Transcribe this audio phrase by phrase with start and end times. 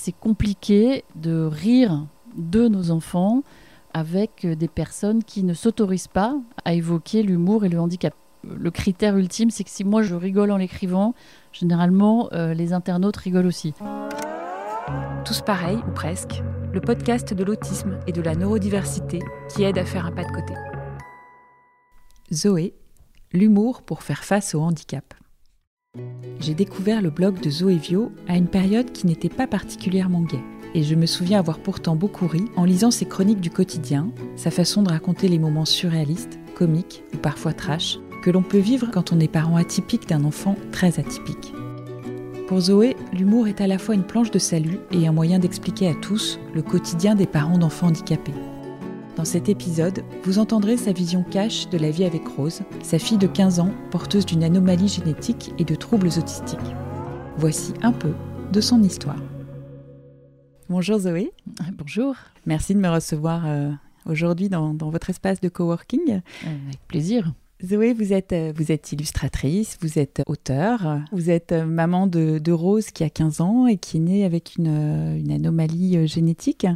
[0.00, 3.42] c'est compliqué de rire de nos enfants
[3.92, 8.14] avec des personnes qui ne s'autorisent pas à évoquer l'humour et le handicap.
[8.44, 11.14] Le critère ultime, c'est que si moi je rigole en l'écrivant,
[11.52, 13.74] généralement euh, les internautes rigolent aussi.
[15.26, 16.42] Tous pareils, ou presque,
[16.72, 19.18] le podcast de l'autisme et de la neurodiversité
[19.54, 20.54] qui aide à faire un pas de côté.
[22.32, 22.72] Zoé,
[23.32, 25.12] l'humour pour faire face au handicap.
[26.40, 30.42] J'ai découvert le blog de Zoé Vio à une période qui n'était pas particulièrement gaie.
[30.74, 34.50] Et je me souviens avoir pourtant beaucoup ri en lisant ses chroniques du quotidien, sa
[34.50, 39.12] façon de raconter les moments surréalistes, comiques ou parfois trash, que l'on peut vivre quand
[39.12, 41.52] on est parent atypique d'un enfant très atypique.
[42.48, 45.88] Pour Zoé, l'humour est à la fois une planche de salut et un moyen d'expliquer
[45.88, 48.34] à tous le quotidien des parents d'enfants handicapés.
[49.20, 53.18] Dans cet épisode, vous entendrez sa vision cash de la vie avec Rose, sa fille
[53.18, 56.58] de 15 ans, porteuse d'une anomalie génétique et de troubles autistiques.
[57.36, 58.14] Voici un peu
[58.50, 59.22] de son histoire.
[60.70, 61.34] Bonjour Zoé.
[61.76, 62.14] Bonjour.
[62.46, 63.70] Merci de me recevoir euh,
[64.06, 66.12] aujourd'hui dans, votre espace de coworking.
[66.12, 67.34] Euh, avec plaisir.
[67.62, 72.90] Zoé, vous êtes, euh, vous êtes illustratrice, vous êtes auteur, vous êtes maman de, Rose
[72.90, 76.66] qui a 15 ans et qui est née avec une, anomalie génétique.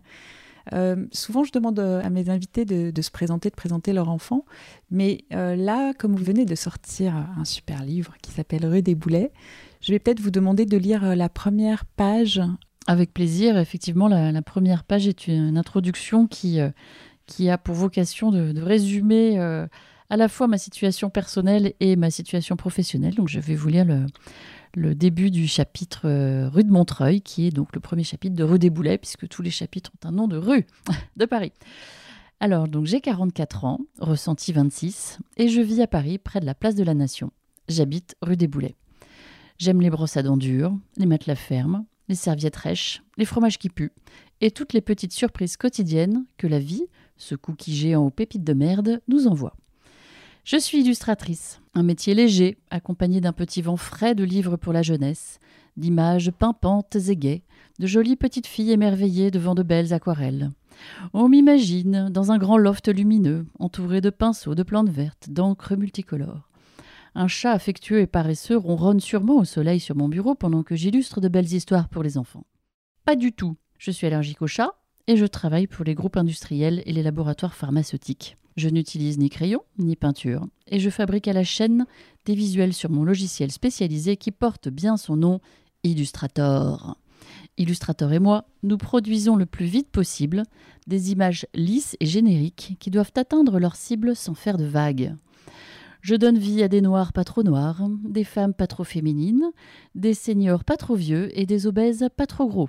[1.13, 4.45] Souvent, je demande à mes invités de, se présenter, de présenter leur enfant.
[4.91, 9.33] Mais là, comme vous venez de sortir un super livre qui s'appelle Rue des Boulets,
[9.81, 12.41] je vais peut-être vous demander de lire la première page
[12.87, 13.59] avec plaisir.
[13.59, 16.71] Effectivement, la, première page est une, introduction qui, euh,
[17.49, 19.67] a pour vocation de, résumer euh,
[20.11, 23.15] à la fois ma situation personnelle et ma situation professionnelle.
[23.15, 24.07] Donc, je vais vous lire le,
[24.77, 28.45] le début du chapitre euh, rue de Montreuil, qui est donc le premier chapitre de
[28.45, 30.67] rue des Boulets, puisque tous les chapitres ont un nom de rue
[31.17, 31.53] de Paris.
[32.41, 36.55] Alors, donc j'ai 44 ans, ressenti 26, et je vis à Paris, près de la
[36.55, 37.31] place de la Nation.
[37.69, 38.77] J'habite rue des Boulets.
[39.59, 43.71] J'aime les brosses à dents dures, les matelas fermes, les serviettes rêches, les fromages qui
[43.71, 43.93] puent,
[44.41, 46.85] et toutes les petites surprises quotidiennes que la vie,
[47.17, 49.57] ce cookie géant aux pépites de merde, nous envoie.
[50.45, 54.83] Je suis illustratrice, un métier léger, accompagné d'un petit vent frais de livres pour la
[54.83, 55.39] jeunesse,
[55.79, 57.45] d'images pimpantes et gaies,
[57.79, 60.51] de jolies petites filles émerveillées devant de belles aquarelles.
[61.15, 66.51] On m'imagine dans un grand loft lumineux, entouré de pinceaux, de plantes vertes, d'encre multicolore.
[67.15, 71.23] Un chat affectueux et paresseux ronronne sûrement au soleil sur mon bureau pendant que j'illustre
[71.23, 72.45] de belles histoires pour les enfants.
[73.07, 73.57] Pas du tout.
[73.79, 74.75] Je suis allergique aux chats
[75.07, 78.37] et je travaille pour les groupes industriels et les laboratoires pharmaceutiques.
[78.57, 81.87] Je n'utilise ni crayon ni peinture et je fabrique à la chaîne
[82.25, 85.41] des visuels sur mon logiciel spécialisé qui porte bien son nom
[85.83, 86.97] Illustrator.
[87.59, 90.45] Illustrator et moi, nous produisons le plus vite possible
[90.87, 95.15] des images lisses et génériques qui doivent atteindre leur cible sans faire de vagues.
[96.01, 99.51] Je donne vie à des noirs pas trop noirs, des femmes pas trop féminines,
[99.95, 102.69] des seniors pas trop vieux et des obèses pas trop gros.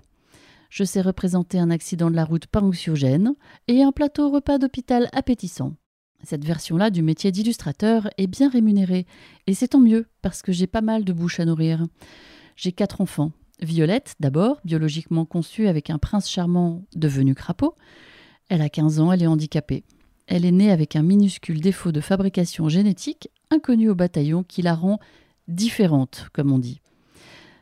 [0.69, 3.35] Je sais représenter un accident de la route pas anxiogène
[3.67, 5.75] et un plateau repas d'hôpital appétissant.
[6.23, 9.05] Cette version-là du métier d'illustrateur est bien rémunérée,
[9.47, 11.85] et c'est tant mieux, parce que j'ai pas mal de bouches à nourrir.
[12.55, 13.31] J'ai quatre enfants.
[13.61, 17.75] Violette, d'abord, biologiquement conçue avec un prince charmant devenu crapaud.
[18.49, 19.83] Elle a 15 ans, elle est handicapée.
[20.27, 24.73] Elle est née avec un minuscule défaut de fabrication génétique inconnu au bataillon qui la
[24.73, 24.99] rend
[25.47, 26.81] différente, comme on dit.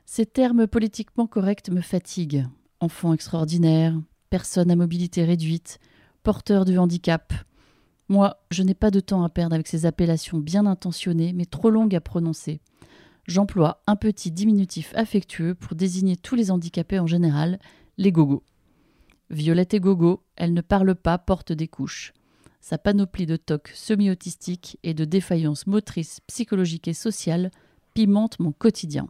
[0.05, 2.45] Ces termes politiquement corrects me fatiguent.
[2.83, 3.97] Enfant extraordinaire,
[4.29, 5.79] personne à mobilité réduite,
[6.21, 7.33] porteur de handicap.
[8.09, 11.69] Moi, je n'ai pas de temps à perdre avec ces appellations bien intentionnées mais trop
[11.69, 12.59] longues à prononcer.
[13.25, 17.57] J'emploie un petit diminutif affectueux pour désigner tous les handicapés en général,
[17.97, 18.43] les gogos.
[19.29, 22.11] Violette et gogo, elle ne parle pas, porte des couches.
[22.59, 27.49] Sa panoplie de tocs semi-autistiques et de défaillances motrices, psychologiques et sociales
[27.93, 29.07] pimente mon quotidien.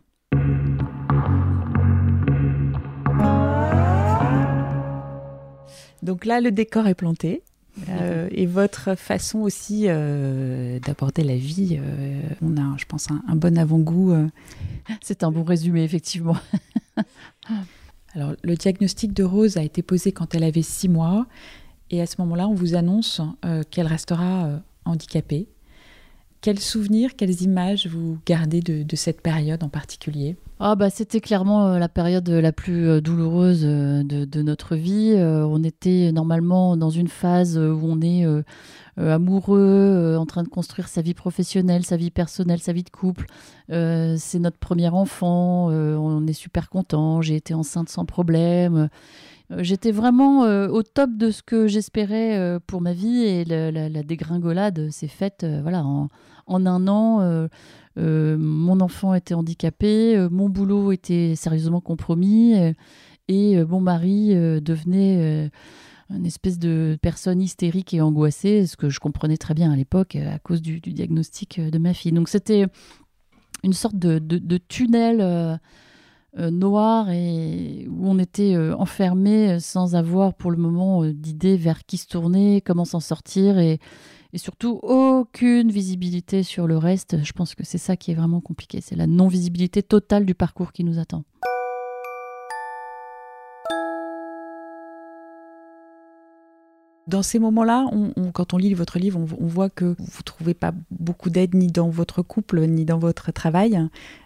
[6.03, 7.41] Donc là, le décor est planté.
[7.89, 13.35] Euh, et votre façon aussi euh, d'aborder la vie, euh, on a, je pense, un,
[13.35, 14.13] bon avant-goût.
[15.01, 16.37] C'est un bon résumé, effectivement.
[18.13, 21.25] Alors, le diagnostic de Rose a été posé quand elle avait six mois.
[21.89, 23.21] Et à ce moment-là, on vous annonce
[23.71, 25.47] qu'elle restera handicapée.
[26.43, 30.35] Quels souvenirs, quelles images vous gardez de, cette période en particulier?
[30.59, 35.13] Ah bah, C'était clairement euh, la période la plus douloureuse de, notre vie.
[35.17, 38.25] on était normalement dans une phase où on est
[38.97, 43.27] amoureux, en train de construire sa vie professionnelle, sa vie personnelle, sa vie de couple.
[43.69, 48.89] C'est notre premier enfant, on est super content, j'ai été enceinte sans problème.
[49.51, 53.45] Euh, j'étais vraiment euh, au top de ce que j'espérais euh, pour ma vie et
[53.45, 56.09] la, dégringolade s'est faite voilà, en,
[56.47, 57.47] un an.
[57.97, 62.55] mon enfant était handicapé, mon boulot était sérieusement compromis
[63.27, 65.49] Et mon mari devenait
[66.09, 70.15] une espèce de personne hystérique et angoissée, ce que je comprenais très bien à l'époque
[70.15, 72.11] à cause du, diagnostic de ma fille.
[72.11, 72.65] Donc c'était
[73.63, 75.59] une sorte de, tunnel
[76.35, 81.85] noir et où on était euh, enfermé euh, sans avoir pour le moment d'idée vers
[81.85, 83.79] qui se tourner, comment s'en sortir et,
[84.33, 87.23] et, surtout aucune visibilité sur le reste.
[87.23, 90.71] Je pense que c'est ça qui est vraiment compliqué, c'est la non-visibilité totale du parcours
[90.71, 91.23] qui nous attend.
[97.07, 97.85] Dans ces moments-là,
[98.33, 101.67] quand on lit votre livre, on, voit que vous ne trouvez pas beaucoup d'aide ni
[101.67, 103.77] dans votre couple, ni dans votre travail.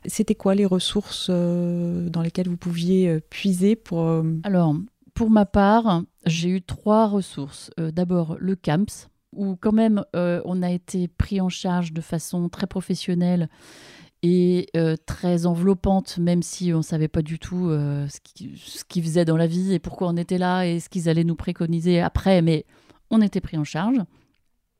[0.05, 4.03] C'était quoi les ressources euh, dans lesquelles vous pouviez euh, puiser pour...
[4.07, 4.75] Euh, Alors,
[5.15, 7.71] pour ma part, j'ai eu trois ressources.
[7.77, 12.67] D'abord, le CAMPS, où quand même on a été pris en charge de façon très
[12.67, 13.49] professionnelle
[14.23, 14.69] et
[15.05, 19.47] très enveloppante, même si on ne savait pas du tout ce qu'ils faisaient dans la
[19.47, 22.65] vie et pourquoi on était là et ce qu'ils allaient nous préconiser après, mais
[23.09, 23.97] on était pris en charge.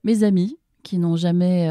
[0.04, 1.70] Mes amis, qui n'ont jamais,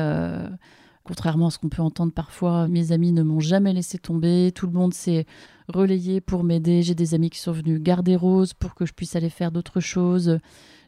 [1.04, 4.66] contrairement à ce qu'on peut entendre parfois, mes amis ne m'ont jamais laissé tomber, tout
[4.66, 5.26] le monde s'est
[5.68, 6.82] relayé pour m'aider.
[6.82, 9.80] J'ai des amis qui sont venus garder Rose pour que je puisse aller faire d'autres
[9.80, 10.38] choses.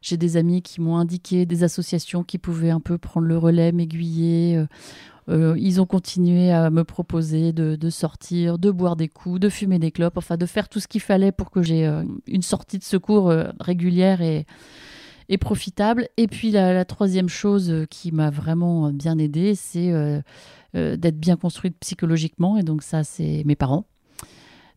[0.00, 3.72] J'ai des amis qui m'ont indiqué des associations qui pouvaient un peu prendre le relais,
[3.72, 4.64] m'aiguiller.
[5.28, 9.78] Euh, ils ont continué à me proposer de, sortir, de boire des coups, de fumer
[9.78, 12.78] des clopes, enfin de faire tout ce qu'il fallait pour que j'ai euh, une sortie
[12.78, 14.46] de secours euh, régulière et,
[15.40, 16.08] profitable.
[16.16, 19.92] Et puis la, troisième chose qui m'a vraiment bien aidée, c'est
[20.72, 22.56] d'être bien construite psychologiquement.
[22.56, 23.84] Et donc ça, c'est mes parents.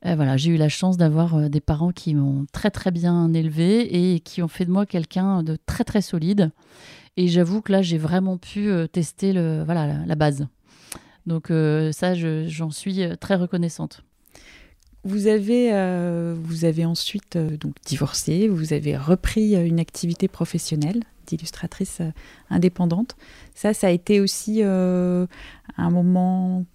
[0.04, 4.20] voilà, j'ai eu la chance d'avoir des parents qui m'ont très très bien élevée et
[4.20, 6.52] qui ont fait de moi quelqu'un de très très solide.
[7.18, 10.48] Et j'avoue que là, j'ai vraiment pu euh, tester le, voilà, la, base.
[11.26, 14.04] Donc euh, ça, j'en suis euh, très reconnaissante.
[15.04, 15.72] Vous avez,
[16.36, 22.04] vous avez ensuite donc divorcé, vous avez repris une activité professionnelle d'illustratrice
[22.52, 23.16] indépendante.
[23.56, 25.28] Ça, ça a été aussi un
[25.78, 26.66] moment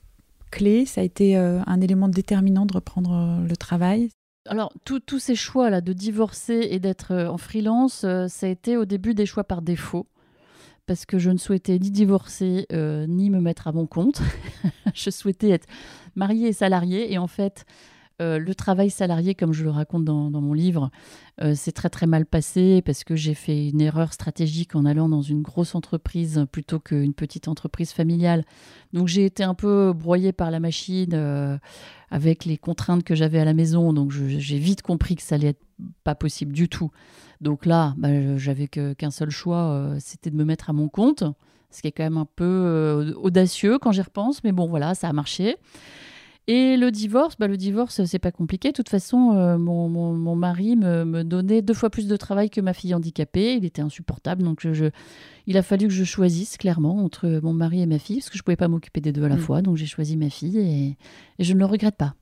[0.51, 4.11] clé, ça a été un élément déterminant de reprendre le travail?
[4.49, 9.15] Alors, tous ces choix-là de divorcer et d'être en freelance, ça a été au début
[9.15, 10.09] des choix par défaut
[10.87, 14.23] parce que je ne souhaitais ni divorcer euh, ni me mettre à mon compte.
[14.95, 15.67] je souhaitais être
[16.15, 17.13] mariée et salariée.
[17.13, 17.67] Et en fait,
[18.23, 20.91] euh, le travail salarié, comme je le raconte dans, mon livre,
[21.43, 25.09] euh, c'est très très mal passé parce que j'ai fait une erreur stratégique en allant
[25.09, 28.45] dans une grosse entreprise plutôt qu'une petite entreprise familiale.
[28.93, 31.59] Donc j'ai été un peu broyée par la machine
[32.11, 33.93] avec les contraintes que j'avais à la maison.
[33.93, 35.65] Donc j'ai vite compris que ça allait être
[36.05, 36.91] pas possible du tout
[37.41, 41.25] donc là, bah, j'avais qu'un seul choix, euh, c'était de me mettre à mon compte,
[41.71, 44.95] ce qui est quand même un peu euh, audacieux quand j'y repense, mais bon, voilà,
[44.95, 45.57] ça a marché.
[46.49, 48.69] Et le divorce, bah, le divorce, c'est pas compliqué.
[48.69, 52.73] De toute façon, euh, mon, mari me, donnait deux fois plus de travail que ma
[52.73, 53.57] fille handicapée.
[53.57, 54.45] Il était insupportable.
[54.45, 54.91] Donc, je,
[55.49, 58.39] il a fallu que je choisisse clairement entre mon mari et ma fille, parce que
[58.39, 59.41] je pouvais pas m'occuper des deux à la mm.
[59.41, 59.61] fois.
[59.61, 60.97] Donc, j'ai choisi ma fille et
[61.41, 62.15] je ne le regrette pas.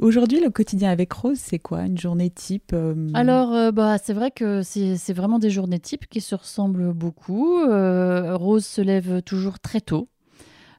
[0.00, 1.82] Aujourd'hui, le quotidien avec Rose, c'est quoi?
[1.82, 6.06] Une journée type euh, Alors, euh, bah, c'est vrai que c'est vraiment des journées types
[6.06, 7.60] qui se ressemblent beaucoup.
[7.60, 10.08] Euh, Rose se lève toujours très tôt.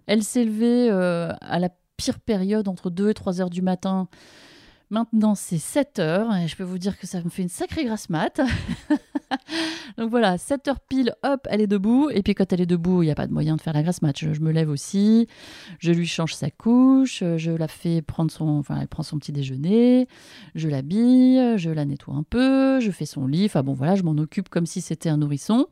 [0.08, 4.08] Elle s'est levée à la pire période, entre 2 et 3 heures du matin.
[4.92, 7.86] Maintenant, c'est 7 heures et je peux vous dire que ça me fait une sacrée
[7.86, 8.42] grasse mat.
[9.98, 12.10] Donc voilà, 7 heures pile, hop, elle est debout.
[12.10, 13.84] Et puis quand elle est debout, il n'y a pas de moyen de faire la
[13.84, 14.20] grasse mat.
[14.20, 15.30] Je, me lève aussi,
[15.80, 20.10] je lui change sa couche, je la fais prendre son, prend son petit déjeuner,
[20.56, 23.46] je l'habille, je la nettoie un peu, je fais son lit.
[23.46, 25.68] Enfin bon, voilà, je m'en occupe comme si c'était un nourrisson.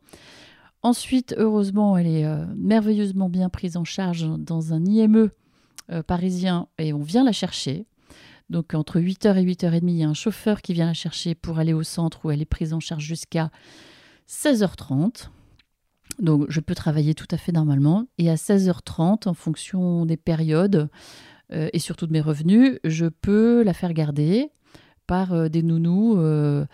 [0.82, 5.28] Ensuite, heureusement, elle est euh, merveilleusement bien prise en charge dans un IME
[5.90, 7.84] euh, parisien et on vient la chercher.
[8.50, 11.60] Donc entre 8h et 8h30, il y a un chauffeur qui vient la chercher pour
[11.60, 13.50] aller au centre où elle est prise en charge jusqu'à
[14.28, 15.28] 16h30.
[16.18, 18.06] Donc je peux travailler tout à fait normalement.
[18.18, 20.90] Et à 16h30, en fonction des périodes
[21.52, 24.50] euh, et surtout de mes revenus, je peux la faire garder
[25.06, 26.66] par euh, des nounous euh,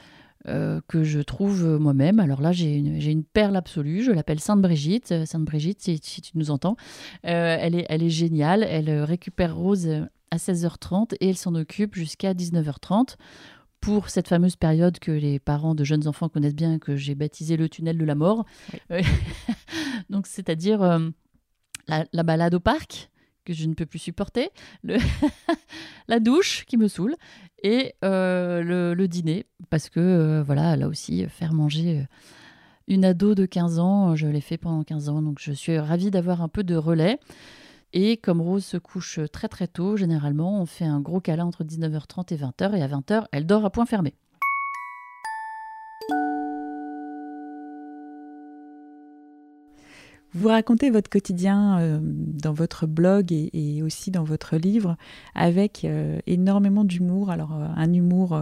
[0.88, 2.20] que je trouve moi-même.
[2.20, 4.02] Alors là, j'ai une, perle absolue.
[4.02, 5.26] Je l'appelle Sainte Brigitte.
[5.26, 6.76] Sainte Brigitte, si, tu nous entends.
[7.22, 8.62] elle, est, elle est géniale.
[8.62, 13.16] Elle récupère Rose à 16h30 et elle s'en occupe jusqu'à 19h30
[13.80, 17.56] pour cette fameuse période que les parents de jeunes enfants connaissent bien, que j'ai baptisé
[17.56, 18.44] le tunnel de la mort.
[20.10, 21.08] Donc, c'est-à-dire euh,
[21.86, 23.10] la, balade au parc,
[23.44, 24.50] que je ne peux plus supporter,
[24.82, 24.96] le
[26.08, 27.14] la douche qui me saoule,
[27.62, 32.06] et euh, le, dîner, parce que, euh, voilà, là aussi, faire manger
[32.88, 36.10] une ado de 15 ans, je l'ai fait pendant 15 ans, donc je suis ravie
[36.10, 37.20] d'avoir un peu de relais.
[37.98, 41.64] Et comme Rose se couche très très tôt, généralement, on fait un gros câlin entre
[41.64, 44.12] 19h30 et 20h, et à 20h, elle dort à point fermé.
[50.34, 54.98] Vous racontez votre quotidien euh, dans votre blog et, aussi dans votre livre
[55.34, 57.30] avec euh, énormément d'humour.
[57.30, 58.38] Alors euh, un humour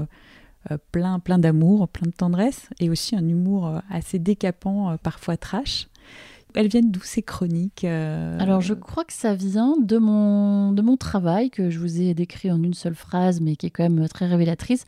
[0.91, 5.87] plein, plein d'amour, plein de tendresse et aussi un humour assez décapant, parfois trash.
[6.55, 10.97] Elles viennent d'où ces chroniques Alors je crois que ça vient de mon, de mon
[10.97, 14.09] travail que je vous ai décrit en une seule phrase mais qui est quand même
[14.09, 14.85] très révélatrice.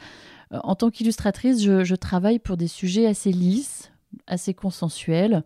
[0.53, 3.91] en tant qu'illustratrice, je, travaille pour des sujets assez lisses,
[4.27, 5.43] assez consensuels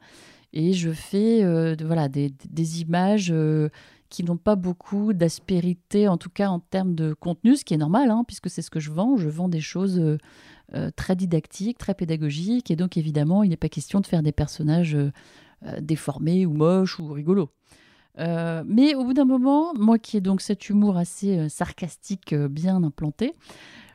[0.52, 3.68] et je fais euh, voilà, des, images euh,
[4.08, 7.78] qui n'ont pas beaucoup d'aspérité, en tout cas en termes de contenu, ce qui est
[7.78, 9.16] normal, hein, puisque c'est ce que je vends.
[9.16, 10.00] Je vends des choses
[10.74, 14.32] euh, très didactiques, très pédagogiques, et donc évidemment, il n'est pas question de faire des
[14.32, 14.96] personnages
[15.80, 17.50] déformés ou moches ou rigolos.
[18.18, 23.34] mais au bout d'un moment, moi qui ai donc cet humour assez sarcastique bien implanté,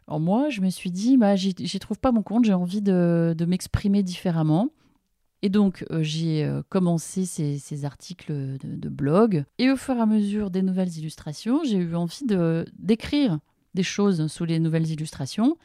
[0.07, 3.45] en moi, je me suis dit, bah, j'y trouve pas mon compte, j'ai envie de
[3.47, 4.69] m'exprimer différemment.
[5.45, 9.45] Et donc, euh, j'ai euh, commencé ces, articles de, blog.
[9.59, 13.37] Et au fur et à mesure des nouvelles illustrations, j'ai eu envie de, d'écrire
[13.75, 15.55] des choses sous les nouvelles illustrations.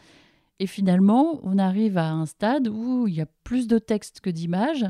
[0.59, 4.29] Et finalement, on arrive à un stade où il y a plus de texte que
[4.29, 4.85] d'images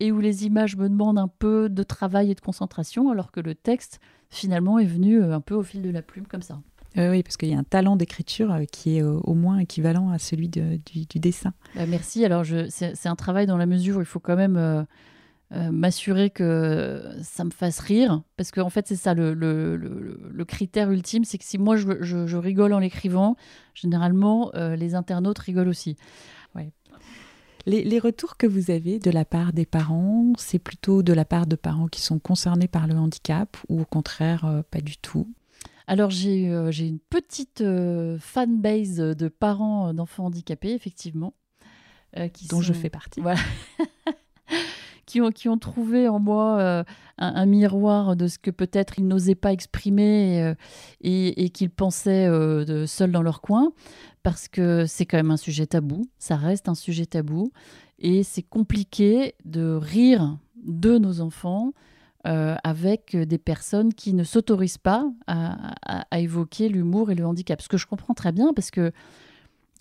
[0.00, 3.40] et où les images me demandent un peu de travail et de concentration, alors que
[3.40, 4.00] le texte,
[4.30, 6.60] finalement, est venu euh, un peu au fil de la plume comme ça.
[6.96, 9.58] Euh, oui, parce qu'il y a un talent d'écriture euh, qui est euh, au moins
[9.58, 10.80] équivalent à celui du,
[11.16, 11.52] dessin.
[11.74, 12.24] merci.
[12.24, 14.86] Alors, c'est un travail dans la mesure où il faut quand même
[15.50, 18.22] m'assurer que ça me fasse rire.
[18.36, 22.78] Parce qu'en fait, c'est ça le, critère ultime c'est que si moi je, rigole en
[22.78, 23.36] l'écrivant,
[23.74, 25.96] généralement, les internautes rigolent aussi.
[27.68, 31.24] Les, les, retours que vous avez de la part des parents, c'est plutôt de la
[31.24, 35.28] part de parents qui sont concernés par le handicap ou au contraire pas du tout?
[35.88, 41.32] Alors j'ai euh, une petite euh, fanbase de parents d'enfants handicapés, effectivement.
[42.16, 43.20] Euh, qui dont je fais partie.
[43.20, 43.40] Voilà.
[45.06, 46.84] qui, ont, qui ont trouvé en moi
[47.16, 50.54] un, miroir de ce que peut-être ils n'osaient pas exprimer
[51.00, 52.28] et, et qu'ils pensaient
[52.86, 53.72] seuls dans leur coin.
[54.28, 56.06] Parce que c'est quand même un sujet tabou.
[56.18, 57.50] Ça reste un sujet tabou.
[57.98, 61.72] Et c'est compliqué de rire de nos enfants
[62.26, 67.62] euh, avec des personnes qui ne s'autorisent pas à, évoquer l'humour et le handicap.
[67.62, 68.92] Ce que je comprends très bien, parce que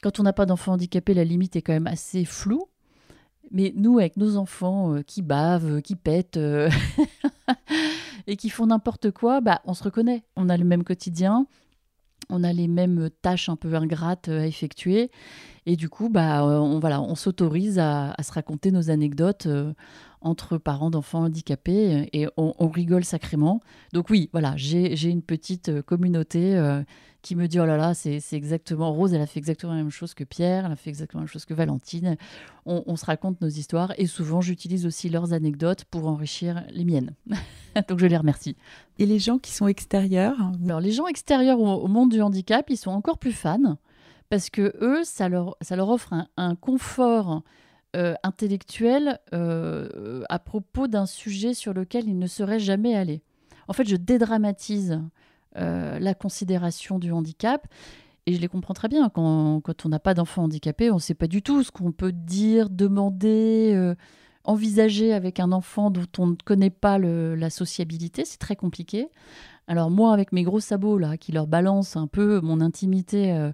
[0.02, 2.70] quand on n'a pas d'enfant handicapé, la limite est quand même assez floue.
[3.52, 6.70] Mais nous, avec nos enfants euh, qui bavent, qui pètent euh,
[8.28, 10.24] et qui font n'importe quoi, bah, on se reconnaît.
[10.38, 11.48] On a le même quotidien,
[12.30, 15.12] on a les mêmes tâches un peu ingrates à effectuer.
[15.70, 19.48] Et du coup, bah, on, voilà, on s'autorise à, se raconter nos anecdotes
[20.22, 23.62] entre parents d'enfants handicapés et on, rigole sacrément.
[23.94, 26.84] Donc oui, voilà, j'ai une petite euh, communauté euh,
[27.22, 29.90] qui me dit, oh là là, c'est exactement, Rose, elle a fait exactement la même
[29.90, 32.18] chose que Pierre, elle a fait exactement la même chose que Valentine.
[32.66, 37.14] On, se raconte nos histoires et souvent j'utilise aussi leurs anecdotes pour enrichir les miennes.
[37.88, 38.56] Donc je les remercie.
[39.00, 42.78] Et les gens qui sont extérieurs Alors les gens extérieurs au, monde du handicap, ils
[42.78, 43.78] sont encore plus fans
[44.30, 45.56] parce que eux, ça leur,
[45.90, 47.44] offre un confort
[47.96, 53.24] euh, intellectuel euh, à propos d'un sujet sur lequel il ne serait jamais allé.
[53.70, 55.02] En fait, je dédramatise
[55.56, 57.66] euh, la considération du handicap
[58.26, 59.10] et je les comprends très bien.
[59.10, 62.12] Quand, on n'a pas d'enfant handicapé, on ne sait pas du tout ce qu'on peut
[62.12, 63.94] dire, demander,
[64.44, 68.26] envisager avec un enfant dont on ne connaît pas la sociabilité.
[68.26, 69.08] C'est très compliqué.
[69.68, 73.52] Alors moi, avec mes gros sabots là, qui leur balancent un peu mon intimité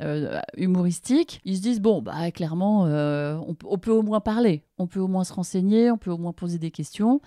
[0.00, 4.86] euh, humoristique, ils se disent bon, bah clairement, euh, on, peut au moins parler, on
[4.86, 7.20] peut au moins se renseigner, on peut au moins poser des questions.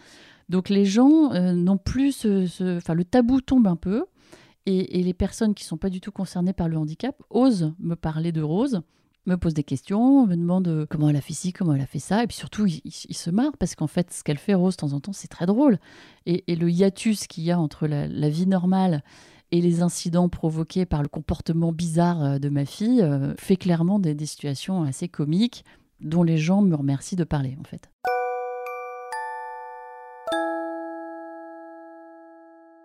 [0.48, 4.06] Donc les gens euh, n'ont plus ce, enfin le tabou tombe un peu,
[4.66, 8.32] et, les personnes qui sont pas du tout concernées par le handicap osent me parler
[8.32, 8.82] de Rose
[9.26, 12.00] me posent des questions, me demandent comment elle a fait ci, comment elle a fait
[12.00, 14.82] ça, et puis surtout, ils, se marrent parce qu'en fait, ce qu'elle fait, Rose, de
[14.82, 15.78] temps en temps, c'est très drôle.
[16.26, 19.04] Et, le hiatus qu'il y a entre la vie normale
[19.52, 24.00] et les incidents provoqués par le comportement bizarre euh, de ma fille euh, fait clairement
[24.00, 25.66] des, situations assez comiques
[26.00, 27.90] dont les gens me remercient de parler en fait.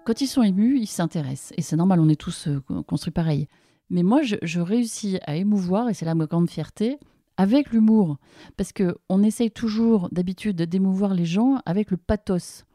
[0.05, 1.53] Quand ils sont émus, ils s'intéressent.
[1.57, 3.49] Et c'est normal, on est tous euh, construits pareil.
[3.91, 6.99] Mais moi, je, réussis à émouvoir, et c'est là ma grande fierté,
[7.37, 8.17] avec l'humour.
[8.57, 12.66] Parce qu'on essaye toujours, d'habitude, d'émouvoir les gens avec le pathos.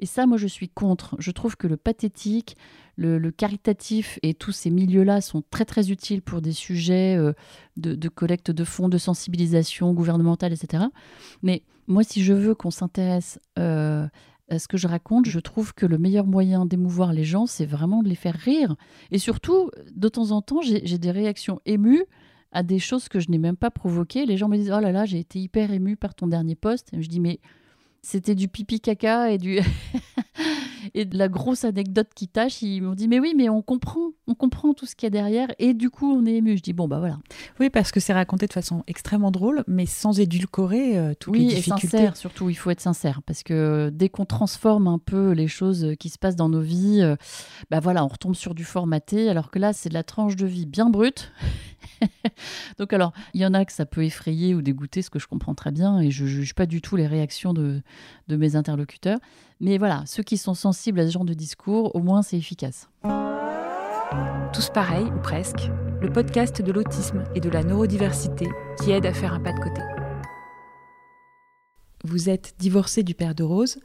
[0.00, 1.14] Et ça, moi, je suis contre.
[1.18, 2.56] Je trouve que le pathétique,
[2.96, 7.32] le, caritatif et tous ces milieux-là sont très, très utiles pour des sujets euh,
[7.76, 10.84] de, collecte de fonds, de sensibilisation gouvernementale, etc.
[11.42, 14.06] Mais moi, si je veux qu'on s'intéresse euh,
[14.50, 18.02] ce que je raconte, je trouve que le meilleur moyen d'émouvoir les gens, c'est vraiment
[18.02, 18.76] de les faire rire.
[19.10, 22.04] Et surtout, de temps en temps, j'ai des réactions émues
[22.52, 24.26] à des choses que je n'ai même pas provoquées.
[24.26, 26.88] Les gens me disent Oh là là, j'ai été hyper émue par ton dernier poste.
[26.98, 27.38] je dis Mais
[28.02, 29.60] c'était du pipi caca et du
[30.94, 32.62] et de la grosse anecdote qui tâche.
[32.62, 35.10] Ils m'ont dit mais oui, mais on comprend, on comprend tout ce qu'il y a
[35.10, 36.56] derrière et du coup on est ému.
[36.56, 37.18] Je dis bon bah voilà.
[37.58, 41.46] Oui, parce que c'est raconté de façon extrêmement drôle, mais sans édulcorer euh, toutes les
[41.46, 41.72] difficultés.
[41.82, 42.50] Oui, sincère surtout.
[42.50, 46.18] Il faut être sincère parce que dès qu'on transforme un peu les choses qui se
[46.18, 47.16] passent dans nos vies, euh,
[47.70, 49.28] bah voilà, on retombe sur du formaté.
[49.28, 51.32] Alors que là, c'est de la tranche de vie bien brute.
[52.80, 55.26] Donc alors, il y en a que ça peut effrayer ou dégoûter, ce que je
[55.26, 57.82] comprends très bien, et je ne juge pas du tout les réactions de,
[58.28, 59.18] de mes interlocuteurs.
[59.60, 62.88] Mais voilà, ceux qui sont sensibles à ce genre de discours, au moins c'est efficace.
[64.54, 65.68] Tous pareils, ou presque,
[66.00, 68.48] le podcast de l'autisme et de la neurodiversité
[68.82, 69.82] qui aide à faire un pas de côté.
[72.04, 73.78] Vous êtes divorcé du père de Rose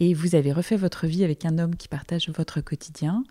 [0.00, 3.22] et vous avez refait votre vie avec un homme qui partage votre quotidien.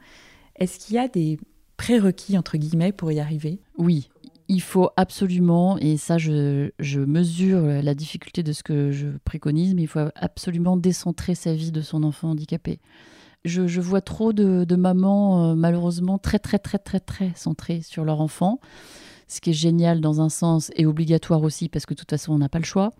[0.55, 1.37] Est-ce qu'il y a des
[1.75, 3.59] prérequis, entre guillemets, pour y arriver?
[3.77, 4.09] Oui,
[4.49, 6.71] il faut absolument, et ça je,
[7.05, 11.71] mesure la difficulté de ce que je préconise, mais il faut absolument décentrer sa vie
[11.71, 12.79] de son enfant handicapé.
[13.45, 18.21] Je, vois trop de, mamans, euh, malheureusement, très très très très très centrées sur leur
[18.21, 18.59] enfant,
[19.27, 22.33] ce qui est génial dans un sens et obligatoire aussi, parce que de toute façon
[22.33, 22.91] on n'a pas le choix.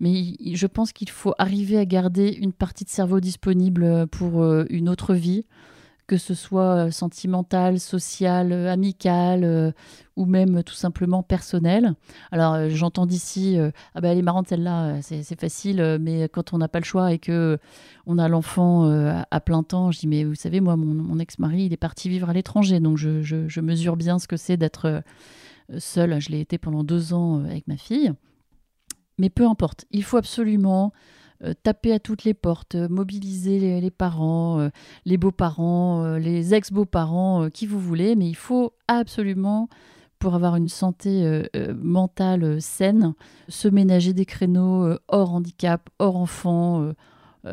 [0.00, 4.66] Mais je pense qu'il faut arriver à garder une partie de cerveau disponible pour euh,
[4.68, 5.46] une autre vie
[6.06, 9.72] que ce soit euh, sentimental, social, euh, amical euh,
[10.16, 11.94] ou même tout simplement personnel.
[12.30, 13.58] Alors j'entends d'ici,
[13.94, 17.12] ah ben elle est marrante celle-là, c'est facile, mais quand on n'a pas le choix
[17.12, 17.58] et que
[18.06, 18.90] on a l'enfant
[19.30, 22.30] à plein temps, je dis mais vous savez moi mon, ex-mari il est parti vivre
[22.30, 25.02] à l'étranger, donc je, je, mesure bien ce que c'est d'être
[25.76, 26.18] seule.
[26.18, 28.10] Je l'ai été pendant deux ans avec ma fille.
[29.18, 30.94] Mais peu importe, il faut absolument
[31.44, 34.68] euh, taper à toutes les portes, euh, mobiliser les, parents, euh,
[35.04, 39.68] les beaux-parents, les ex-beaux-parents, qui vous voulez, mais il faut absolument
[40.18, 41.46] pour avoir une santé
[41.78, 43.12] mentale saine,
[43.48, 46.90] se ménager des créneaux hors handicap, hors enfant.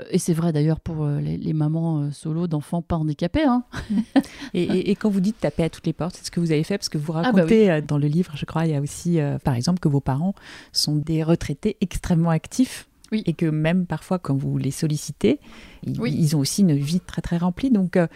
[0.09, 3.43] et c'est vrai d'ailleurs pour les, mamans solo d'enfants pas handicapés.
[3.43, 3.65] Hein.
[4.53, 6.77] et, quand vous dites taper à toutes les portes, c'est ce que vous avez fait
[6.77, 9.19] Parce que vous ah bah racontez dans le livre, je crois, il y a aussi,
[9.43, 10.33] par exemple, que vos parents
[10.71, 12.87] sont des retraités extrêmement actifs
[13.25, 15.39] et que même parfois, quand vous les sollicitez,
[15.83, 17.69] ils, ont aussi une vie très très remplie.
[17.69, 18.07] Donc, euh,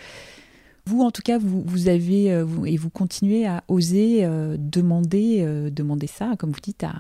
[0.86, 5.45] vous, en tout cas, vous, vous avez euh, et vous continuez à oser euh, demander,
[5.71, 6.83] demander ça, comme vous dites.
[6.83, 6.93] À...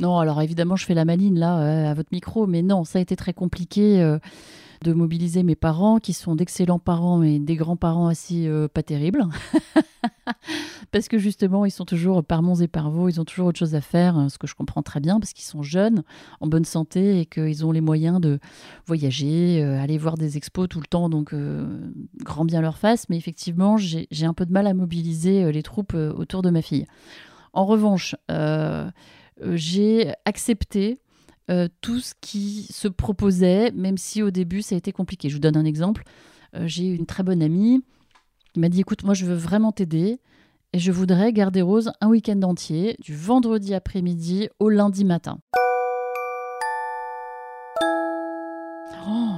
[0.00, 3.02] Non, alors évidemment, je fais la maline là à votre micro, mais non, ça a
[3.02, 4.18] été très compliqué
[4.82, 9.24] de mobiliser mes parents, qui sont d'excellents parents et des grands-parents assez pas terribles.
[10.92, 13.58] parce que justement, ils sont toujours par monts et par vaux, ils ont toujours autre
[13.58, 16.02] chose à faire, hein, ce que je comprends très bien, parce qu'ils sont jeunes,
[16.40, 18.38] en bonne santé et qu'ils ont les moyens de
[18.86, 21.66] voyager, euh, aller voir des expos tout le temps, donc euh,
[22.22, 23.08] grand bien leur face.
[23.08, 26.62] Mais effectivement, j'ai un peu de mal à mobiliser euh, les troupes autour de ma
[26.62, 26.86] fille.
[27.54, 28.16] En revanche,
[29.52, 31.01] j'ai accepté
[31.80, 35.28] tout ce qui se proposait, même si au début ça a été compliqué.
[35.28, 36.04] Je vous donne un exemple.
[36.64, 37.82] j'ai une très bonne amie
[38.52, 40.20] qui m'a dit écoute, moi je veux vraiment t'aider.
[40.74, 45.38] Et je voudrais garder Rose un week-end entier, du vendredi après-midi au lundi matin.
[49.06, 49.34] Oh,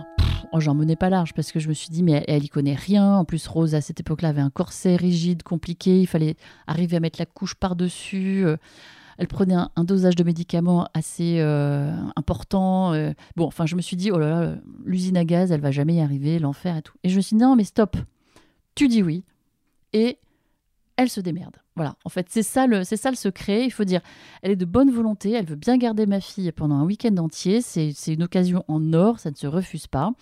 [0.52, 2.48] oh, j'en menais pas large parce que je me suis dit, mais elle, elle y
[2.48, 3.16] connaît rien.
[3.16, 6.00] En plus, Rose, à cette époque-là, avait un corset rigide, compliqué.
[6.00, 6.36] Il fallait
[6.68, 8.44] arriver à mettre la couche par-dessus.
[9.18, 12.92] Elle prenait un, dosage de médicaments assez euh, important.
[12.92, 13.12] Euh.
[13.36, 15.94] Bon, enfin, je me suis dit, oh là là, l'usine à gaz, elle va jamais
[15.94, 16.94] y arriver, l'enfer et tout.
[17.04, 17.96] Et je me suis dit, non, mais stop.
[18.74, 19.24] Tu dis oui.
[19.92, 20.18] Et
[20.96, 21.56] elle se démerde.
[21.76, 23.64] Voilà, en fait, c'est ça, le, c'est ça le secret.
[23.64, 24.00] Il faut dire,
[24.42, 27.60] elle est de bonne volonté, elle veut bien garder ma fille pendant un week-end entier.
[27.62, 30.12] C'est, une occasion en or, ça ne se refuse pas.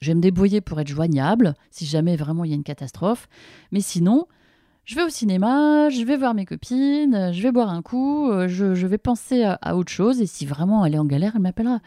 [0.00, 3.28] Je vais me débrouiller pour être joignable, si jamais vraiment il y a une catastrophe.
[3.72, 4.28] Mais sinon,
[4.88, 8.48] je vais au cinéma, je vais voir mes copines, je vais boire un coup, euh,
[8.48, 10.22] je, vais penser à, à, autre chose.
[10.22, 11.80] Et si vraiment elle est en galère, elle m'appellera.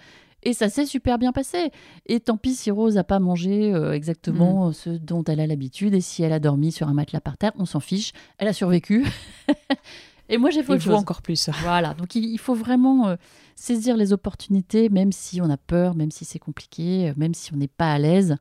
[0.43, 1.71] Et ça s'est super bien passé.
[2.05, 4.73] Et tant pis si Rose n'a pas mangé euh, exactement mm.
[4.73, 5.95] ce dont elle a l'habitude.
[5.95, 8.11] Et si elle a dormi sur un matelas par terre, on s'en fiche.
[8.37, 9.03] Elle a survécu.
[10.29, 10.93] et moi, j'ai fait autre chose.
[10.93, 11.49] encore plus.
[11.63, 11.95] Voilà.
[11.95, 13.15] Donc, il, faut vraiment euh,
[13.55, 17.51] saisir les opportunités, même si on a peur, même si c'est compliqué, euh, même si
[17.51, 18.35] on n'est pas à l'aise.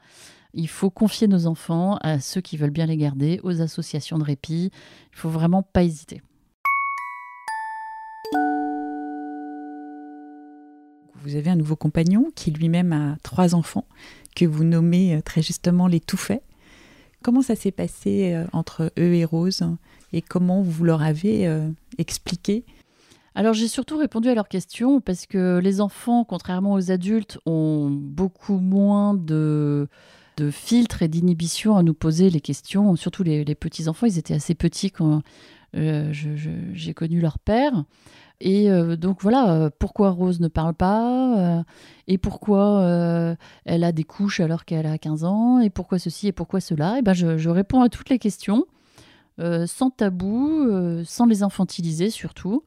[0.54, 4.24] Il faut confier nos enfants à ceux qui veulent bien les garder, aux associations de
[4.24, 4.70] répit.
[5.12, 6.22] Il faut vraiment pas hésiter.
[11.22, 13.84] vous avez un nouveau compagnon qui lui-même a trois enfants,
[14.34, 16.42] que vous nommez euh, très justement les tout faits.
[17.22, 19.64] Comment ça s'est passé euh, entre eux et Rose
[20.12, 22.64] et comment vous leur avez euh, expliqué?
[23.34, 27.88] Alors j'ai surtout répondu à leurs questions parce que les enfants, contrairement aux adultes, ont
[27.90, 29.88] beaucoup moins de,
[30.40, 32.96] de filtres et d'inhibition à nous poser les questions.
[32.96, 35.22] Surtout les, petits-enfants, ils étaient assez petits quand
[35.76, 37.85] euh, j'ai connu leur père.
[38.40, 41.62] Et euh, donc voilà, euh, pourquoi Rose ne parle pas
[42.09, 46.33] Et pourquoi elle a des couches alors qu'elle a 15 ans Et pourquoi ceci et
[46.33, 48.64] pourquoi cela Et ben je, réponds à toutes les questions,
[49.38, 50.66] sans tabou,
[51.05, 52.64] sans les infantiliser surtout.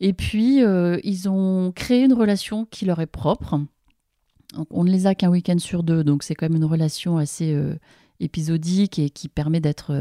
[0.00, 0.60] Et puis,
[1.04, 3.60] ils ont créé une relation qui leur est propre.
[4.70, 7.56] On ne les a qu'un week-end sur deux, donc c'est quand même une relation assez
[8.18, 9.92] épisodique et qui permet d'être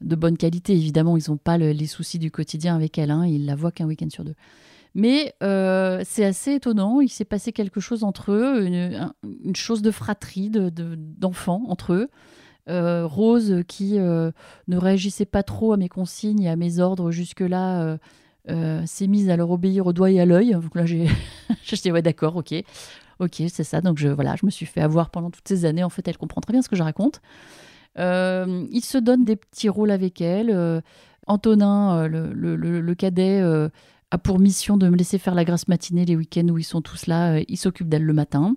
[0.00, 0.72] de bonne qualité.
[0.72, 3.86] Évidemment, ils n'ont pas les soucis du quotidien avec elle, hein, ils la voient qu'un
[3.86, 4.34] week-end sur deux.
[4.94, 9.12] Mais euh, c'est assez étonnant, il s'est passé quelque chose entre eux, une,
[9.54, 12.08] chose de fratrie, d'enfants de, entre eux.
[12.68, 14.30] Euh, Rose, qui euh,
[14.68, 17.98] ne réagissait pas trop à mes consignes et à mes ordres jusque-là,
[18.84, 20.52] s'est mise à leur obéir au doigt et à l'œil.
[20.52, 21.06] Donc là, j'ai
[21.82, 22.52] dit, ouais, d'accord, ok.
[23.20, 23.82] Ok, c'est ça.
[23.82, 25.84] Donc je, voilà, je me suis fait avoir pendant toutes ces années.
[25.84, 27.20] En fait, elle comprend très bien ce que je raconte.
[27.98, 30.50] Euh, il se donne des petits rôles avec elle.
[30.50, 30.80] Euh,
[31.26, 33.42] Antonin, euh, le, cadet,
[34.10, 36.80] a pour mission de me laisser faire la grasse matinée les week-ends où ils sont
[36.80, 37.40] tous là.
[37.46, 38.56] il s'occupe d'elle le matin.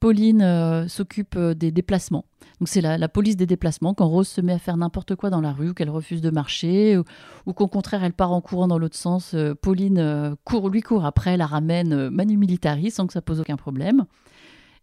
[0.00, 2.24] Pauline s'occupe des déplacements.
[2.60, 3.94] Donc c'est la, police des déplacements.
[3.94, 6.98] Quand Rose se met à faire n'importe quoi dans la rue, qu'elle refuse de marcher,
[7.46, 11.36] ou, qu'au contraire elle part en courant dans l'autre sens, Pauline court, lui court après,
[11.36, 14.04] la ramène manu militari sans que ça pose aucun problème.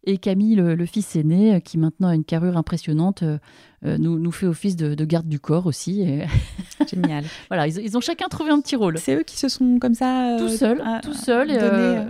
[0.08, 3.40] Et Camille, le, fils aîné, euh, qui maintenant a une carrure impressionnante, euh,
[3.86, 6.06] euh, nous, nous, fait office de, garde du corps aussi.
[6.90, 7.26] Génial.
[7.50, 9.00] voilà, ils, ont chacun trouvé un petit rôle.
[9.00, 10.38] C'est eux qui se sont comme ça.
[10.38, 11.52] tout seuls, tout seuls.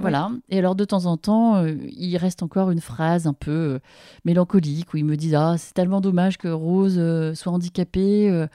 [0.01, 0.29] Voilà.
[0.49, 3.79] Et alors, de temps en temps, il reste encore une phrase un peu
[4.25, 7.01] mélancolique où il me dit Ah, c'est tellement dommage que Rose
[7.33, 8.47] soit handicapée.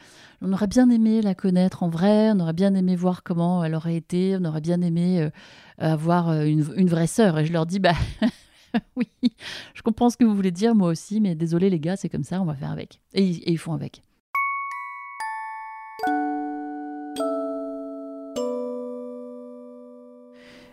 [0.42, 3.74] on aurait bien aimé la connaître en vrai, on aurait bien aimé voir comment elle
[3.74, 5.28] aurait été, on aurait bien aimé
[5.78, 7.38] avoir une, une vraie sœur.
[7.38, 7.94] Et je leur dis Bah.
[8.96, 9.08] oui,
[9.74, 12.24] je comprends ce que vous voulez dire, moi aussi, mais désolé les gars, c'est comme
[12.24, 13.00] ça, on va faire avec.
[13.12, 14.02] Et, ils font avec.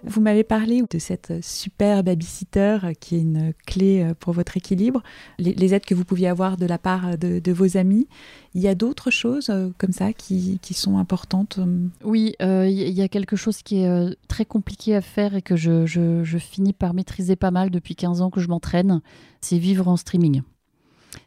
[0.03, 5.01] Vous m'avez parlé de cette super babysitter qui est une clé pour votre équilibre,
[5.39, 8.07] les, aides que vous pouviez avoir de la part de, vos amis.
[8.53, 12.89] Il y a d'autres choses euh, comme ça qui, sont importantes euh Oui, euh, il
[12.89, 16.93] y a quelque chose qui est très compliqué à faire et que je, finis par
[16.93, 19.01] maîtriser pas mal depuis 15 ans que je m'entraîne,
[19.41, 20.41] c'est vivre en streaming.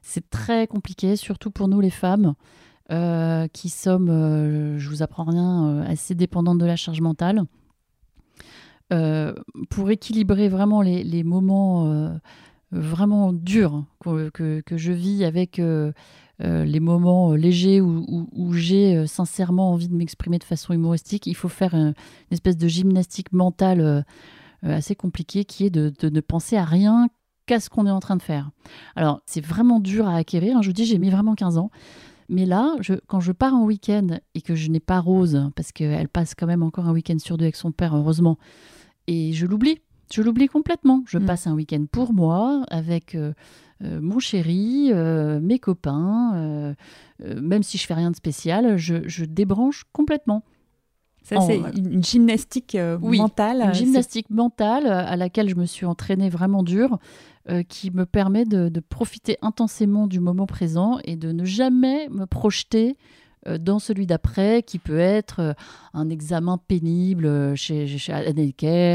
[0.02, 2.34] C'est très compliqué, surtout pour nous les femmes.
[3.52, 7.44] qui sommes, je vous apprends rien, assez dépendantes de la charge mentale.
[8.92, 9.34] Euh,
[9.68, 12.10] pour équilibrer vraiment les, moments euh,
[12.72, 15.92] vraiment durs que, je vis avec euh,
[16.40, 21.74] les moments légers où, j'ai sincèrement envie de m'exprimer de façon humoristique, il faut faire
[21.74, 21.94] une
[22.32, 24.04] espèce de gymnastique mentale
[24.62, 27.08] assez compliquée qui est de, ne penser à rien
[27.46, 28.50] qu'à ce qu'on est en train de faire.
[28.96, 30.56] Alors, c'est vraiment dur à acquérir.
[30.56, 30.62] Hein.
[30.62, 31.70] Je vous dis, j'ai mis vraiment 15 ans.
[32.28, 32.76] Mais là,
[33.08, 36.46] quand je pars en week-end et que je n'ai pas Rose, parce qu'elle passe quand
[36.46, 38.38] même encore un week-end sur deux avec son père, heureusement,
[39.10, 39.80] et je l'oublie.
[40.12, 41.02] Je l'oublie complètement.
[41.06, 41.26] Je mm.
[41.26, 43.32] passe un week-end pour moi avec euh,
[43.82, 46.74] euh, mon chéri, euh, mes copains.
[47.18, 50.44] même si je fais rien de spécial, je, débranche complètement.
[51.22, 53.62] Ça, c'est une gymnastique mentale.
[53.62, 56.98] Une gymnastique mentale à laquelle je me suis entraînée vraiment dur,
[57.68, 62.96] qui me permet de, profiter intensément du moment présent et de ne jamais me projeter
[63.46, 65.52] dans celui d'après, qui peut être euh,
[65.94, 68.12] un examen pénible euh, chez, chez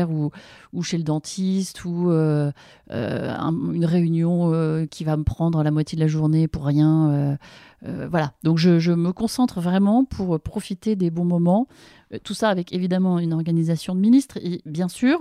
[0.10, 0.32] ou,
[0.74, 6.08] ou chez le dentiste, ou une réunion qui va me prendre la moitié de la
[6.08, 7.38] journée pour rien.
[7.84, 11.68] voilà, donc je, me concentre vraiment pour profiter des bons moments.
[12.24, 15.20] Tout ça avec évidemment une organisation de ministre, et bien sûr.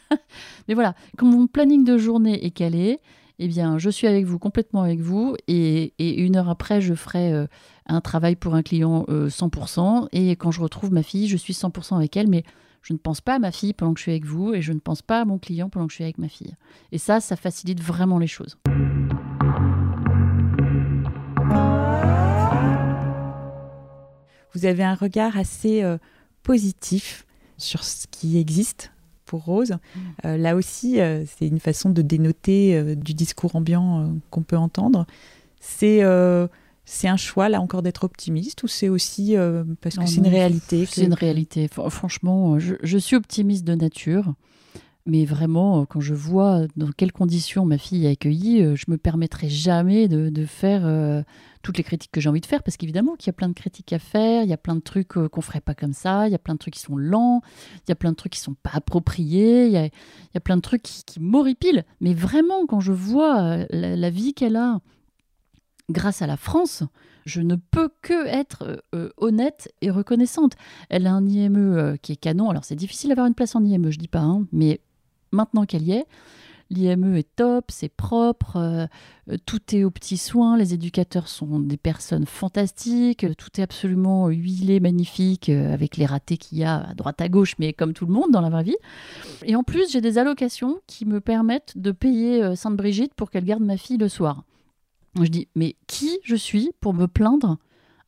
[0.68, 3.00] Mais voilà, quand mon planning de journée est calé,
[3.44, 7.32] eh bien, je suis avec vous, complètement avec vous, et, une heure après, je ferai
[7.32, 7.46] euh,
[7.86, 11.52] un travail pour un client 100%, euh, et quand je retrouve ma fille, je suis
[11.52, 12.44] 100% avec elle, mais
[12.82, 14.72] je ne pense pas à ma fille pendant que je suis avec vous, et je
[14.72, 16.54] ne pense pas à mon client pendant que je suis avec ma fille.
[16.90, 18.56] Et ça, ça facilite vraiment les choses.
[24.54, 25.98] Vous avez un regard assez euh,
[26.42, 28.90] positif sur ce qui existe
[29.32, 29.70] Rose.
[29.70, 30.00] Mm.
[30.26, 35.06] Euh, là aussi, euh, c'est une façon de dénoter du discours ambiant qu'on peut entendre.
[35.58, 36.02] C'est
[36.84, 39.34] c'est un choix, là encore, d'être optimiste ou c'est aussi
[39.80, 41.68] parce que c'est une réalité C'est une réalité.
[41.68, 44.34] Franchement, je, suis optimiste de nature.
[45.04, 49.48] Mais vraiment, quand je vois dans quelles conditions ma fille est accueillie, je me permettrai
[49.48, 51.24] jamais de, faire
[51.62, 53.54] toutes les critiques que j'ai envie de faire, parce qu'évidemment qu'il y a plein de
[53.54, 56.32] critiques à faire, il y a plein de trucs qu'on ferait pas comme ça, il
[56.32, 57.42] y a plein de trucs qui sont lents,
[57.86, 60.62] il y a plein de trucs qui sont pas appropriés, il y a, plein de
[60.62, 61.84] trucs qui, qui m'horripilent.
[62.00, 64.80] Mais vraiment, quand je vois la vie qu'elle a,
[65.92, 66.84] grâce à la France,
[67.26, 70.54] je ne peux que être euh, euh, honnête et reconnaissante.
[70.88, 72.50] Elle a un IME euh, qui est canon.
[72.50, 74.80] Alors c'est difficile d'avoir une place en IME, je dis pas, hein, mais
[75.30, 76.06] maintenant qu'elle y est,
[76.70, 78.88] l'IME est top, c'est propre,
[79.44, 84.80] tout est aux petits soins, les éducateurs sont des personnes fantastiques, tout est absolument huilé,
[84.80, 88.12] magnifique, avec les ratés qu'il y a à droite à gauche, mais comme tout le
[88.12, 88.76] monde dans la vraie vie.
[89.44, 93.62] Et en plus, j'ai des allocations qui me permettent de payer Sainte-Brigitte pour qu'elle garde
[93.62, 94.42] ma fille le soir.
[95.20, 97.58] Je dis, mais qui je suis pour me plaindre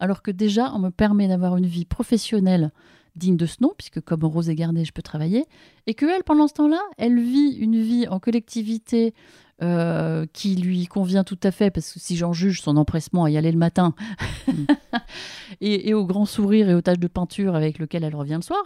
[0.01, 2.73] alors que déjà on me permet d'avoir une vie professionnelle
[3.17, 5.45] digne de ce nom, puisque comme Rose est gardée, je peux travailler,
[5.87, 9.15] et que elle, pendant ce temps-là, elle vit une vie en collectivité
[9.63, 13.31] euh, qui lui convient tout à fait, parce que si j'en juge son empressement à
[13.31, 13.95] y aller le matin,
[15.61, 18.63] et, au grand sourire et aux taches de peinture avec lequel elle revient le soir,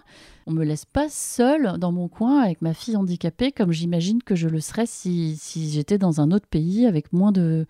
[0.47, 4.35] on me laisse pas seule dans mon coin avec ma fille handicapée, comme j'imagine que
[4.35, 7.67] je le serais si, si j'étais dans un autre pays avec moins de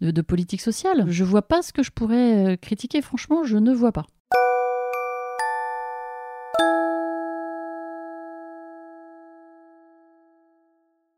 [0.00, 1.04] de, politique sociale.
[1.08, 4.06] Je vois pas ce que je pourrais euh, critiquer, franchement, je ne vois pas.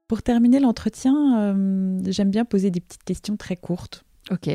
[0.08, 4.04] Pour terminer l'entretien, euh, j'aime bien poser des petites questions très courtes.
[4.30, 4.50] Ok.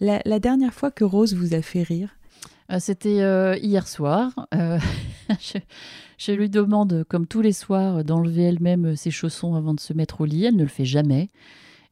[0.00, 2.16] La, dernière fois que Rose vous a fait rire
[2.70, 4.32] euh, C'était hier soir.
[4.52, 5.58] je,
[6.18, 10.22] je, lui demande, comme tous les soirs, d'enlever elle-même ses chaussons avant de se mettre
[10.22, 10.44] au lit.
[10.44, 11.30] Elle ne le fait jamais.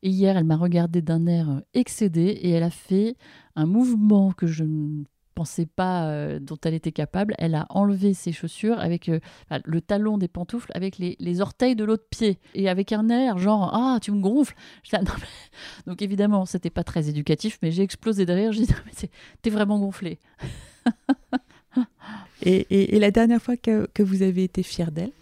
[0.05, 3.17] Et hier, elle m'a regardé d'un air excédé et elle a fait
[3.57, 7.35] un mouvement que je ne pensais pas euh, dont elle était capable.
[7.38, 9.19] Elle a enlevé ses chaussures avec euh,
[9.64, 13.71] le talon des pantoufles avec les, orteils de l'autre pied et avec un air genre
[13.73, 14.55] ah tu me gonfles.
[15.87, 18.53] Donc évidemment c'était pas très éducatif, mais j'ai explosé de rire.
[18.53, 19.09] J'ai dit mais
[19.40, 20.19] t'es vraiment gonflé.
[22.43, 25.12] et, la dernière fois que, que vous avez été fière d'elle?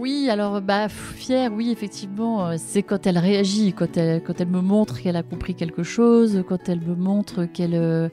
[0.00, 4.98] Oui, alors bah fière, oui effectivement, euh, c'est quand elle réagit, quand elle, me montre
[4.98, 8.08] qu'elle a compris quelque chose, quand elle me montre qu'elle euh,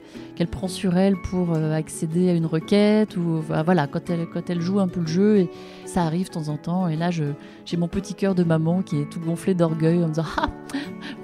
[0.50, 4.60] prend sur elle pour euh, accéder à une requête ou voilà, quand elle quand elle
[4.60, 5.50] joue un peu le jeu et
[5.86, 7.24] ça arrive de temps en temps et là je
[7.64, 10.50] j'ai mon petit cœur de maman qui est tout gonflé d'orgueil en me disant ah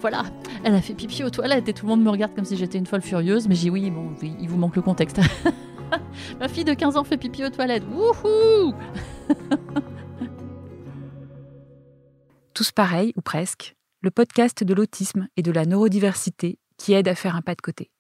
[0.00, 0.22] voilà,
[0.64, 2.78] elle a fait pipi aux toilettes et tout le monde me regarde comme si j'étais
[2.78, 5.20] une folle furieuse, mais j'ai oui bon, il vous manque le contexte.
[6.40, 7.84] Ma fille de 15 ans fait pipi aux toilettes.
[7.92, 8.72] Wouhou
[12.54, 17.16] Tous pareils, ou presque, le podcast de l'autisme et de la neurodiversité qui aide à
[17.16, 17.90] faire un pas de côté.